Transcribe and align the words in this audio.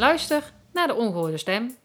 Luister 0.00 0.52
naar 0.72 0.86
de 0.86 0.94
ongehoorde 0.94 1.38
stem. 1.38 1.76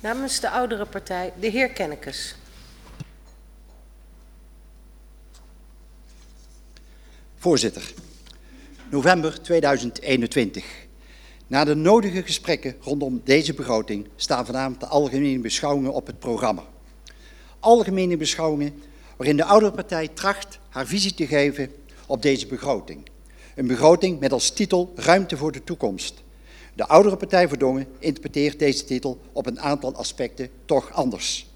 Namens 0.00 0.40
de 0.40 0.50
oudere 0.50 0.86
partij, 0.86 1.32
de 1.40 1.46
heer 1.46 1.68
Kennekes. 1.68 2.36
Voorzitter, 7.36 7.92
november 8.90 9.42
2021. 9.42 10.64
Na 11.46 11.64
de 11.64 11.74
nodige 11.74 12.22
gesprekken 12.22 12.76
rondom 12.80 13.20
deze 13.24 13.54
begroting 13.54 14.08
staan 14.16 14.46
vanavond 14.46 14.80
de 14.80 14.86
algemene 14.86 15.40
beschouwingen 15.40 15.92
op 15.92 16.06
het 16.06 16.18
programma. 16.18 16.64
Algemene 17.60 18.16
beschouwingen 18.16 18.82
waarin 19.16 19.36
de 19.36 19.44
oudere 19.44 19.72
partij 19.72 20.08
tracht 20.08 20.58
haar 20.68 20.86
visie 20.86 21.14
te 21.14 21.26
geven 21.26 21.70
op 22.06 22.22
deze 22.22 22.46
begroting. 22.46 23.10
Een 23.54 23.66
begroting 23.66 24.20
met 24.20 24.32
als 24.32 24.50
titel 24.50 24.92
Ruimte 24.96 25.36
voor 25.36 25.52
de 25.52 25.64
toekomst. 25.64 26.22
De 26.74 26.86
oudere 26.86 27.16
partij 27.16 27.48
Verdongen 27.48 27.86
interpreteert 27.98 28.58
deze 28.58 28.84
titel 28.84 29.20
op 29.32 29.46
een 29.46 29.60
aantal 29.60 29.94
aspecten 29.94 30.48
toch 30.64 30.92
anders. 30.92 31.46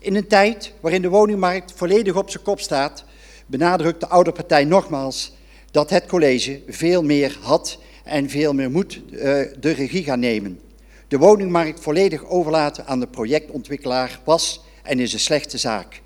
In 0.00 0.14
een 0.14 0.26
tijd 0.26 0.72
waarin 0.80 1.02
de 1.02 1.08
woningmarkt 1.08 1.72
volledig 1.72 2.16
op 2.16 2.30
zijn 2.30 2.42
kop 2.42 2.60
staat, 2.60 3.04
benadrukt 3.46 4.00
de 4.00 4.08
oudere 4.08 4.36
partij 4.36 4.64
nogmaals 4.64 5.32
dat 5.70 5.90
het 5.90 6.06
college 6.06 6.60
veel 6.68 7.02
meer 7.02 7.38
had 7.40 7.78
en 8.04 8.28
veel 8.28 8.52
meer 8.52 8.70
moet 8.70 9.00
uh, 9.10 9.20
de 9.60 9.70
regie 9.70 10.04
gaan 10.04 10.20
nemen. 10.20 10.60
De 11.08 11.18
woningmarkt 11.18 11.80
volledig 11.80 12.24
overlaten 12.24 12.86
aan 12.86 13.00
de 13.00 13.06
projectontwikkelaar 13.06 14.20
was 14.24 14.60
en 14.82 15.00
is 15.00 15.12
een 15.12 15.20
slechte 15.20 15.58
zaak. 15.58 16.00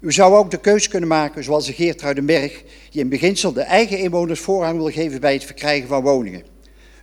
U 0.00 0.12
zou 0.12 0.34
ook 0.34 0.50
de 0.50 0.60
keus 0.60 0.88
kunnen 0.88 1.08
maken, 1.08 1.44
zoals 1.44 1.66
de 1.66 1.72
Geertruidenberg, 1.72 2.62
die 2.90 3.00
in 3.00 3.08
beginsel 3.08 3.52
de 3.52 3.60
eigen 3.60 3.98
inwoners 3.98 4.40
voorrang 4.40 4.76
wil 4.76 4.90
geven 4.90 5.20
bij 5.20 5.32
het 5.32 5.44
verkrijgen 5.44 5.88
van 5.88 6.02
woningen. 6.02 6.42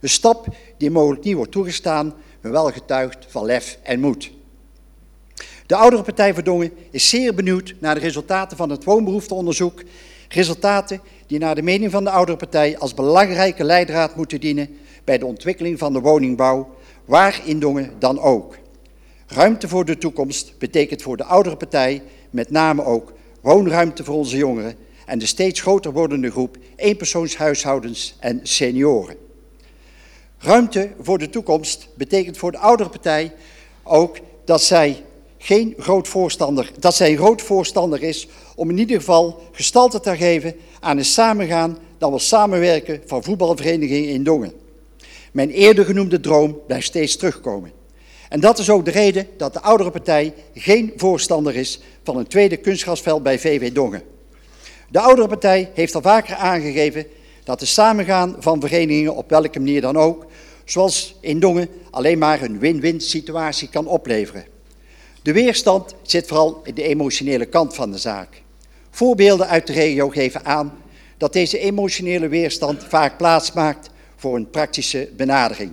Een 0.02 0.10
stap 0.10 0.48
die 0.78 0.92
mogelijk 0.92 1.24
niet 1.24 1.36
wordt 1.36 1.52
toegestaan, 1.52 2.14
maar 2.42 2.52
wel 2.52 2.72
getuigt 2.72 3.26
van 3.28 3.46
lef 3.46 3.80
en 3.84 4.00
moed. 4.00 4.32
De 5.66 5.76
oudere 5.76 6.04
partij 6.04 6.34
Verdongen 6.34 6.72
is 6.92 7.10
zeer 7.10 7.36
benieuwd 7.36 7.76
naar 7.80 7.96
de 7.96 8.02
resultaten 8.02 8.58
van 8.58 8.70
het 8.70 8.84
woonbehoefteonderzoek. 8.84 9.84
Resultaten 10.30 11.02
die 11.28 11.40
naar 11.40 11.56
de 11.56 11.62
mening 11.62 11.92
van 11.92 12.04
de 12.04 12.10
oudere 12.10 12.38
partij 12.38 12.78
als 12.78 12.94
belangrijke 12.94 13.64
leidraad 13.64 14.16
moeten 14.16 14.40
dienen 14.40 14.78
bij 15.04 15.18
de 15.18 15.26
ontwikkeling 15.26 15.80
van 15.80 15.94
de 15.94 16.00
woningbouw, 16.00 16.76
waar 17.06 17.42
in 17.46 17.60
Dongen 17.60 17.92
dan 18.00 18.20
ook. 18.20 18.58
Ruimte 19.28 19.68
voor 19.68 19.86
de 19.86 19.98
toekomst 19.98 20.58
betekent 20.58 21.02
voor 21.02 21.18
de 21.18 21.24
oudere 21.24 21.58
partij 21.58 22.02
met 22.36 22.50
name 22.50 22.84
ook 22.84 23.14
woonruimte 23.42 24.04
voor 24.04 24.16
onze 24.16 24.38
jongeren 24.38 24.76
en 25.06 25.20
de 25.20 25.26
steeds 25.26 25.62
groter 25.62 25.92
wordende 25.92 26.32
groep 26.32 26.58
eenpersoonshuishoudens 26.76 28.16
en 28.20 28.40
senioren. 28.44 29.16
Ruimte 30.38 30.90
voor 31.02 31.18
de 31.18 31.30
toekomst 31.30 31.88
betekent 31.96 32.38
voor 32.38 32.52
de 32.52 32.58
oudere 32.58 32.90
partij 32.90 33.34
ook 33.84 34.18
dat 34.46 34.62
zij 34.62 35.04
geen 35.38 35.74
groot 35.78 36.08
voorstander, 36.08 36.72
dat 36.80 36.96
zij 36.96 37.12
een 37.12 37.18
groot 37.18 37.42
voorstander 37.42 38.04
is 38.04 38.28
om 38.56 38.70
in 38.70 38.78
ieder 38.78 38.98
geval 38.98 39.42
gestalte 39.52 40.00
te 40.00 40.16
geven 40.16 40.56
aan 40.80 40.98
een 40.98 41.06
samengaan, 41.06 41.78
dan 41.98 42.10
wel 42.10 42.20
samenwerken 42.20 43.02
van 43.06 43.24
voetbalverenigingen 43.24 44.10
in 44.10 44.24
Dongen. 44.24 44.54
Mijn 45.32 45.50
eerder 45.50 45.86
genoemde 45.86 46.20
droom 46.20 46.60
blijft 46.68 46.88
steeds 46.88 47.16
terugkomen. 47.16 47.72
En 48.30 48.40
dat 48.40 48.60
is 48.60 48.70
ook 48.70 48.86
de 48.86 48.92
reden 48.92 49.28
dat 49.38 49.54
de 49.54 49.62
oudere 49.62 49.92
partij 49.92 50.34
geen 50.54 50.94
voorstander 50.96 51.56
is 51.56 51.80
van 52.04 52.18
een 52.18 52.28
tweede 52.28 52.58
kunstgrasveld 52.58 53.24
bij 53.24 53.40
VV 53.40 53.72
Dongen. 53.72 54.04
De 54.90 55.00
oudere 55.00 55.28
partij 55.28 55.72
heeft 55.74 55.96
al 55.96 56.02
vaker 56.02 56.36
aangegeven 56.36 57.06
dat 57.44 57.60
de 57.60 57.66
samengaan 57.66 58.36
van 58.40 58.62
verenigingen 58.62 59.16
op 59.16 59.30
welke 59.30 59.60
manier 59.60 59.82
dan 59.82 59.98
ook, 59.98 60.26
zoals 60.66 61.16
in 61.20 61.40
Dongen, 61.40 61.70
alleen 61.92 62.18
maar 62.18 62.42
een 62.42 62.60
win-win 62.60 63.02
situatie 63.02 63.70
kan 63.70 63.88
opleveren. 63.88 64.46
De 65.22 65.34
weerstand 65.34 65.96
zit 66.02 66.28
vooral 66.28 66.62
in 66.64 66.74
de 66.74 66.84
emotionele 66.84 67.46
kant 67.46 67.76
van 67.76 67.92
de 67.92 67.98
zaak. 67.98 68.42
Voorbeelden 68.90 69.48
uit 69.48 69.68
de 69.68 69.74
regio 69.74 70.10
geven 70.10 70.46
aan 70.46 70.78
dat 71.18 71.34
deze 71.34 71.60
emotionele 71.60 72.28
weerstand 72.28 72.84
vaak 72.84 73.18
plaatsmaakt 73.18 73.90
voor 74.16 74.36
een 74.36 74.50
praktische 74.50 75.10
benadering. 75.16 75.72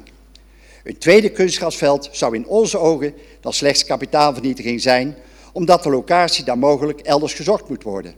Een 0.84 0.98
tweede 0.98 1.28
kunstgrasveld 1.28 2.09
zou 2.12 2.34
in 2.34 2.47
onze 2.47 2.78
ogen 2.78 3.15
dan 3.41 3.53
slechts 3.53 3.84
kapitaalvernietiging 3.84 4.81
zijn, 4.81 5.16
omdat 5.53 5.82
de 5.82 5.91
locatie 5.91 6.44
dan 6.44 6.59
mogelijk 6.59 7.00
elders 7.00 7.34
gezocht 7.34 7.69
moet 7.69 7.82
worden. 7.82 8.15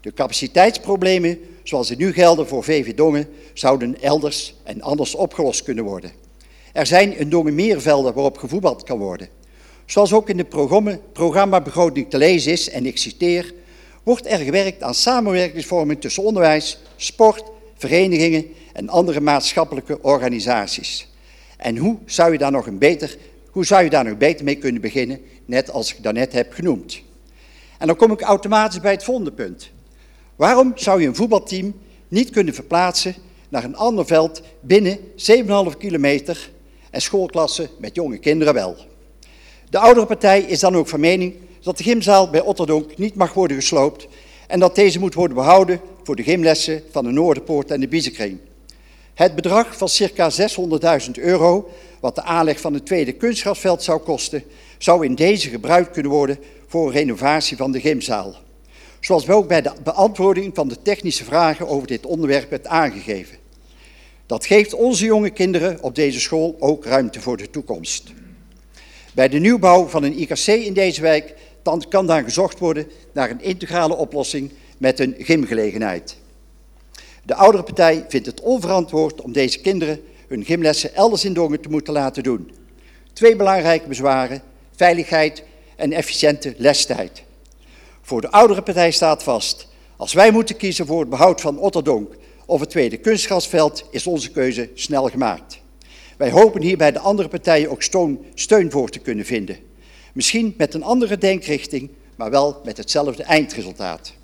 De 0.00 0.12
capaciteitsproblemen, 0.12 1.38
zoals 1.62 1.88
die 1.88 1.96
nu 1.96 2.12
gelden 2.12 2.48
voor 2.48 2.64
VV 2.64 2.94
Dongen, 2.94 3.28
zouden 3.52 4.02
elders 4.02 4.54
en 4.64 4.82
anders 4.82 5.14
opgelost 5.14 5.62
kunnen 5.62 5.84
worden. 5.84 6.12
Er 6.72 6.86
zijn 6.86 7.16
in 7.16 7.30
Dongen 7.30 7.54
meer 7.54 7.80
velden 7.80 8.14
waarop 8.14 8.38
gevoetbald 8.38 8.82
kan 8.82 8.98
worden. 8.98 9.28
Zoals 9.86 10.12
ook 10.12 10.28
in 10.28 10.36
de 10.36 10.44
programma, 10.44 10.98
programmabegroting 11.12 12.10
te 12.10 12.18
lezen 12.18 12.52
is, 12.52 12.70
en 12.70 12.86
ik 12.86 12.98
citeer, 12.98 13.52
wordt 14.02 14.26
er 14.26 14.38
gewerkt 14.38 14.82
aan 14.82 14.94
samenwerkingsvormen 14.94 15.98
tussen 15.98 16.22
onderwijs, 16.22 16.78
sport, 16.96 17.42
verenigingen 17.76 18.46
en 18.72 18.88
andere 18.88 19.20
maatschappelijke 19.20 20.02
organisaties. 20.02 21.08
En 21.58 21.76
hoe 21.76 21.96
zou 22.04 22.32
je 22.32 22.38
daar 22.38 22.50
nog 22.50 22.66
een 22.66 22.78
beter, 22.78 23.16
hoe 23.50 23.66
zou 23.66 23.84
je 23.84 23.90
daar 23.90 24.04
nog 24.04 24.16
beter 24.16 24.44
mee 24.44 24.56
kunnen 24.56 24.80
beginnen, 24.80 25.20
net 25.44 25.70
als 25.70 25.94
ik 25.94 26.02
daarnet 26.02 26.32
heb 26.32 26.52
genoemd. 26.52 27.00
En 27.78 27.86
dan 27.86 27.96
kom 27.96 28.12
ik 28.12 28.20
automatisch 28.20 28.80
bij 28.80 28.92
het 28.92 29.04
volgende 29.04 29.32
punt. 29.32 29.70
Waarom 30.36 30.72
zou 30.74 31.00
je 31.00 31.06
een 31.06 31.14
voetbalteam 31.14 31.74
niet 32.08 32.30
kunnen 32.30 32.54
verplaatsen 32.54 33.14
naar 33.48 33.64
een 33.64 33.76
ander 33.76 34.06
veld 34.06 34.42
binnen 34.60 34.98
7,5 34.98 35.76
kilometer 35.78 36.50
en 36.90 37.00
schoolklassen 37.00 37.68
met 37.78 37.94
jonge 37.94 38.18
kinderen 38.18 38.54
wel? 38.54 38.76
De 39.70 39.78
oudere 39.78 40.06
partij 40.06 40.40
is 40.40 40.60
dan 40.60 40.76
ook 40.76 40.88
van 40.88 41.00
mening 41.00 41.34
dat 41.62 41.76
de 41.76 41.82
gymzaal 41.82 42.30
bij 42.30 42.40
Otterdonk 42.40 42.98
niet 42.98 43.14
mag 43.14 43.32
worden 43.32 43.56
gesloopt 43.56 44.08
en 44.46 44.60
dat 44.60 44.74
deze 44.74 44.98
moet 44.98 45.14
worden 45.14 45.36
behouden 45.36 45.80
voor 46.02 46.16
de 46.16 46.22
gymlessen 46.22 46.82
van 46.90 47.04
de 47.04 47.10
Noorderpoort 47.10 47.70
en 47.70 47.80
de 47.80 47.88
Biezenkring. 47.88 48.38
Het 49.18 49.34
bedrag 49.34 49.76
van 49.76 49.88
circa 49.88 50.30
600.000 50.30 51.10
euro, 51.12 51.70
wat 52.00 52.14
de 52.14 52.22
aanleg 52.22 52.60
van 52.60 52.74
het 52.74 52.86
tweede 52.86 53.12
kunstgrasveld 53.12 53.82
zou 53.82 54.00
kosten, 54.00 54.44
zou 54.78 55.04
in 55.04 55.14
deze 55.14 55.48
gebruikt 55.48 55.90
kunnen 55.90 56.12
worden 56.12 56.38
voor 56.66 56.86
een 56.86 56.92
renovatie 56.92 57.56
van 57.56 57.72
de 57.72 57.80
gymzaal. 57.80 58.34
Zoals 59.00 59.24
we 59.24 59.32
ook 59.32 59.48
bij 59.48 59.62
de 59.62 59.72
beantwoording 59.82 60.54
van 60.54 60.68
de 60.68 60.82
technische 60.82 61.24
vragen 61.24 61.68
over 61.68 61.86
dit 61.86 62.06
onderwerp 62.06 62.50
werd 62.50 62.66
aangegeven. 62.66 63.36
Dat 64.26 64.46
geeft 64.46 64.74
onze 64.74 65.04
jonge 65.04 65.30
kinderen 65.30 65.82
op 65.82 65.94
deze 65.94 66.20
school 66.20 66.56
ook 66.58 66.84
ruimte 66.84 67.20
voor 67.20 67.36
de 67.36 67.50
toekomst. 67.50 68.12
Bij 69.14 69.28
de 69.28 69.38
nieuwbouw 69.38 69.86
van 69.86 70.02
een 70.02 70.20
IKC 70.20 70.46
in 70.46 70.72
deze 70.72 71.00
wijk 71.00 71.34
kan 71.88 72.06
dan 72.06 72.24
gezocht 72.24 72.58
worden 72.58 72.86
naar 73.12 73.30
een 73.30 73.42
integrale 73.42 73.96
oplossing 73.96 74.52
met 74.76 75.00
een 75.00 75.14
gymgelegenheid. 75.18 76.16
De 77.28 77.34
oudere 77.34 77.62
partij 77.62 78.04
vindt 78.08 78.26
het 78.26 78.40
onverantwoord 78.40 79.20
om 79.20 79.32
deze 79.32 79.60
kinderen 79.60 80.00
hun 80.28 80.44
gymlessen 80.44 80.94
elders 80.94 81.24
in 81.24 81.32
Dongen 81.32 81.60
te 81.60 81.68
moeten 81.68 81.92
laten 81.92 82.22
doen. 82.22 82.50
Twee 83.12 83.36
belangrijke 83.36 83.88
bezwaren, 83.88 84.42
veiligheid 84.76 85.42
en 85.76 85.92
efficiënte 85.92 86.54
lestijd. 86.56 87.22
Voor 88.02 88.20
de 88.20 88.30
oudere 88.30 88.62
partij 88.62 88.90
staat 88.90 89.22
vast, 89.22 89.68
als 89.96 90.12
wij 90.12 90.30
moeten 90.30 90.56
kiezen 90.56 90.86
voor 90.86 91.00
het 91.00 91.08
behoud 91.08 91.40
van 91.40 91.58
Otterdonk 91.58 92.14
of 92.46 92.60
het 92.60 92.70
tweede 92.70 92.96
kunstgrasveld, 92.96 93.84
is 93.90 94.06
onze 94.06 94.30
keuze 94.30 94.70
snel 94.74 95.08
gemaakt. 95.08 95.60
Wij 96.16 96.30
hopen 96.30 96.62
hier 96.62 96.76
bij 96.76 96.92
de 96.92 96.98
andere 96.98 97.28
partijen 97.28 97.70
ook 97.70 97.82
steun 98.34 98.70
voor 98.70 98.88
te 98.88 98.98
kunnen 98.98 99.24
vinden. 99.24 99.58
Misschien 100.12 100.54
met 100.56 100.74
een 100.74 100.82
andere 100.82 101.18
denkrichting, 101.18 101.90
maar 102.16 102.30
wel 102.30 102.60
met 102.64 102.76
hetzelfde 102.76 103.22
eindresultaat. 103.22 104.16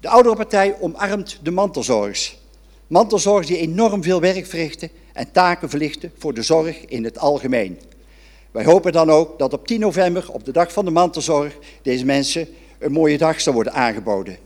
De 0.00 0.08
oudere 0.08 0.36
partij 0.36 0.76
omarmt 0.80 1.38
de 1.42 1.50
mantelzorgers. 1.50 2.38
Mantelzorgers 2.86 3.46
die 3.46 3.58
enorm 3.58 4.02
veel 4.02 4.20
werk 4.20 4.46
verrichten 4.46 4.90
en 5.12 5.32
taken 5.32 5.68
verlichten 5.68 6.12
voor 6.18 6.34
de 6.34 6.42
zorg 6.42 6.84
in 6.84 7.04
het 7.04 7.18
algemeen. 7.18 7.78
Wij 8.50 8.64
hopen 8.64 8.92
dan 8.92 9.10
ook 9.10 9.38
dat 9.38 9.52
op 9.52 9.66
10 9.66 9.80
november, 9.80 10.32
op 10.32 10.44
de 10.44 10.52
dag 10.52 10.72
van 10.72 10.84
de 10.84 10.90
mantelzorg, 10.90 11.58
deze 11.82 12.04
mensen 12.04 12.48
een 12.78 12.92
mooie 12.92 13.18
dag 13.18 13.40
zal 13.40 13.52
worden 13.52 13.72
aangeboden. 13.72 14.36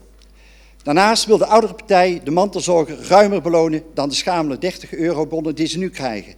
Daarnaast 0.83 1.25
wil 1.25 1.39
de 1.39 1.47
oudere 1.47 1.75
partij 1.75 2.21
de 2.25 2.31
mantelzorger 2.31 3.07
ruimer 3.09 3.43
belonen 3.43 3.83
dan 3.95 4.09
de 4.09 4.15
schamele 4.15 4.59
30 4.59 4.93
eurobonnen 4.93 5.55
die 5.55 5.67
ze 5.67 5.79
nu 5.79 5.91
krijgen. 5.91 6.35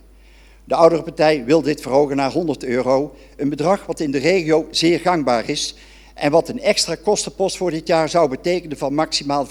De 0.64 0.74
oudere 0.74 1.02
partij 1.02 1.44
wil 1.44 1.62
dit 1.62 1.80
verhogen 1.80 2.16
naar 2.16 2.32
100 2.32 2.64
euro, 2.64 3.14
een 3.36 3.48
bedrag 3.48 3.86
wat 3.86 4.00
in 4.00 4.10
de 4.10 4.18
regio 4.18 4.66
zeer 4.70 5.00
gangbaar 5.00 5.48
is 5.48 5.74
en 6.14 6.30
wat 6.30 6.48
een 6.48 6.60
extra 6.60 6.94
kostenpost 6.94 7.56
voor 7.56 7.70
dit 7.70 7.86
jaar 7.86 8.08
zou 8.08 8.28
betekenen 8.28 8.78
van 8.78 8.94
maximaal 8.94 9.46
45.000 9.46 9.50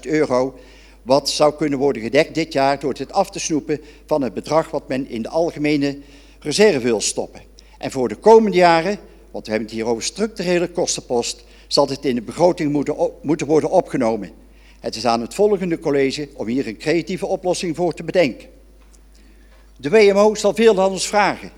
euro, 0.00 0.58
wat 1.02 1.30
zou 1.30 1.54
kunnen 1.54 1.78
worden 1.78 2.02
gedekt 2.02 2.34
dit 2.34 2.52
jaar 2.52 2.78
door 2.78 2.92
het 2.92 3.12
af 3.12 3.30
te 3.30 3.38
snoepen 3.38 3.80
van 4.06 4.22
het 4.22 4.34
bedrag 4.34 4.70
wat 4.70 4.88
men 4.88 5.08
in 5.08 5.22
de 5.22 5.28
algemene 5.28 5.98
reserve 6.40 6.78
wil 6.78 7.00
stoppen. 7.00 7.40
En 7.78 7.90
voor 7.90 8.08
de 8.08 8.16
komende 8.16 8.56
jaren, 8.56 8.98
want 9.30 9.44
we 9.44 9.50
hebben 9.50 9.68
het 9.68 9.78
hier 9.78 9.86
over 9.86 10.02
structurele 10.02 10.68
kostenpost, 10.68 11.44
zal 11.66 11.86
dit 11.86 12.04
in 12.04 12.14
de 12.14 12.22
begroting 12.22 12.72
moeten, 12.72 13.10
moeten 13.22 13.46
worden 13.46 13.70
opgenomen. 13.70 14.30
Het 14.80 14.96
is 14.96 15.06
aan 15.06 15.20
het 15.20 15.34
volgende 15.34 15.78
college 15.78 16.28
om 16.34 16.46
hier 16.46 16.66
een 16.66 16.76
creatieve 16.76 17.26
oplossing 17.26 17.76
voor 17.76 17.94
te 17.94 18.04
bedenken. 18.04 18.48
De 19.76 19.90
WMO 19.90 20.34
zal 20.34 20.54
veel 20.54 20.76
ons 20.76 21.06
vragen. 21.06 21.50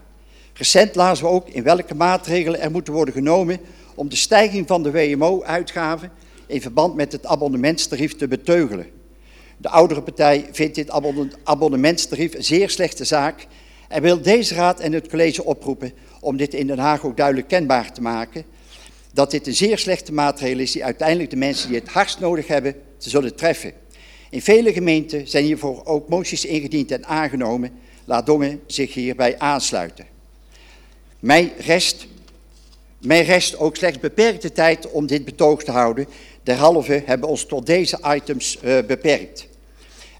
Recent 0.52 0.94
lazen 0.94 1.24
we 1.24 1.30
ook 1.30 1.48
in 1.48 1.62
welke 1.62 1.94
maatregelen 1.94 2.60
er 2.60 2.70
moeten 2.70 2.92
worden 2.92 3.14
genomen 3.14 3.60
om 3.94 4.08
de 4.08 4.16
stijging 4.16 4.66
van 4.66 4.82
de 4.82 4.90
WMO-uitgaven 4.90 6.10
in 6.46 6.60
verband 6.60 6.94
met 6.94 7.12
het 7.12 7.26
abonnementstarief 7.26 8.16
te 8.16 8.28
beteugelen. 8.28 8.86
De 9.56 9.68
oudere 9.68 10.02
partij 10.02 10.48
vindt 10.52 10.74
dit 10.74 10.90
abonnementstarief 11.44 12.34
een 12.34 12.44
zeer 12.44 12.70
slechte 12.70 13.04
zaak 13.04 13.46
en 13.88 14.02
wil 14.02 14.22
deze 14.22 14.54
raad 14.54 14.80
en 14.80 14.92
het 14.92 15.08
college 15.08 15.44
oproepen 15.44 15.92
om 16.20 16.36
dit 16.36 16.54
in 16.54 16.66
Den 16.66 16.78
Haag 16.78 17.04
ook 17.04 17.16
duidelijk 17.16 17.48
kenbaar 17.48 17.92
te 17.92 18.02
maken. 18.02 18.44
Dat 19.12 19.30
dit 19.30 19.46
een 19.46 19.54
zeer 19.54 19.78
slechte 19.78 20.12
maatregel 20.12 20.58
is 20.58 20.72
die 20.72 20.84
uiteindelijk 20.84 21.30
de 21.30 21.36
mensen 21.36 21.68
die 21.68 21.78
het 21.78 21.88
hardst 21.88 22.20
nodig 22.20 22.46
hebben, 22.46 22.74
te 22.98 23.10
zullen 23.10 23.34
treffen. 23.34 23.72
In 24.30 24.42
vele 24.42 24.72
gemeenten 24.72 25.28
zijn 25.28 25.44
hiervoor 25.44 25.84
ook 25.84 26.08
moties 26.08 26.44
ingediend 26.44 26.90
en 26.90 27.06
aangenomen. 27.06 27.70
Laat 28.04 28.26
Dongen 28.26 28.60
zich 28.66 28.94
hierbij 28.94 29.38
aansluiten. 29.38 30.06
Mij 31.20 31.52
rest, 31.58 32.06
mij 33.04 33.22
rest 33.22 33.58
ook 33.58 33.76
slechts 33.76 33.98
beperkte 33.98 34.52
tijd 34.52 34.90
om 34.90 35.06
dit 35.06 35.24
betoog 35.24 35.64
te 35.64 35.70
houden. 35.70 36.06
Derhalve 36.42 37.02
hebben 37.06 37.28
ons 37.28 37.46
tot 37.46 37.66
deze 37.66 37.98
items 38.04 38.58
uh, 38.64 38.78
beperkt. 38.86 39.48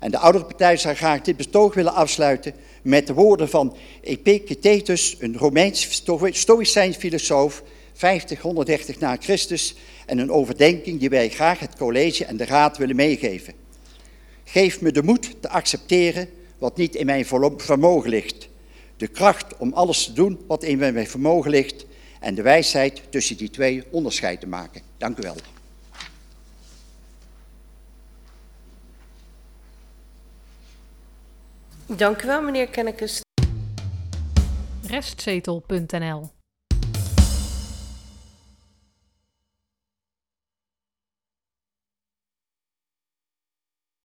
En 0.00 0.10
de 0.10 0.18
oudere 0.18 0.44
partij 0.44 0.76
zou 0.76 0.94
graag 0.94 1.20
dit 1.20 1.36
betoog 1.36 1.74
willen 1.74 1.94
afsluiten 1.94 2.54
met 2.82 3.06
de 3.06 3.14
woorden 3.14 3.48
van 3.48 3.76
Epictetus, 4.00 5.16
een 5.18 5.36
Romeins 5.36 6.02
stoïcijns 6.30 6.96
filosoof, 6.96 7.62
50, 7.92 8.40
130 8.40 8.98
na 8.98 9.16
Christus, 9.20 9.74
en 10.06 10.18
een 10.18 10.30
overdenking 10.30 11.00
die 11.00 11.08
wij 11.08 11.28
graag 11.28 11.58
het 11.58 11.76
college 11.76 12.24
en 12.24 12.36
de 12.36 12.44
raad 12.44 12.76
willen 12.76 12.96
meegeven. 12.96 13.54
Geef 14.44 14.80
me 14.80 14.92
de 14.92 15.02
moed 15.02 15.36
te 15.40 15.48
accepteren 15.48 16.28
wat 16.58 16.76
niet 16.76 16.94
in 16.94 17.06
mijn 17.06 17.26
vermogen 17.56 18.10
ligt, 18.10 18.48
de 18.96 19.06
kracht 19.06 19.56
om 19.58 19.72
alles 19.72 20.04
te 20.04 20.12
doen 20.12 20.40
wat 20.46 20.62
in 20.62 20.78
mijn 20.78 21.08
vermogen 21.08 21.50
ligt 21.50 21.86
en 22.24 22.34
de 22.34 22.42
wijsheid 22.42 23.02
tussen 23.10 23.36
die 23.36 23.50
twee 23.50 23.84
onderscheid 23.90 24.40
te 24.40 24.46
maken. 24.46 24.82
Dank 24.96 25.18
u 25.18 25.22
wel. 25.22 25.36
Dank 31.86 32.22
u 32.22 32.26
wel, 32.26 32.42
meneer 32.42 32.68
Kennekes. 32.68 33.20
Restzetel.nl 34.86 36.30